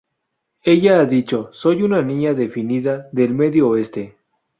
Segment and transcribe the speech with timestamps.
[0.63, 4.17] Ella ha dicho: "Soy una niña definida del Medio Oeste.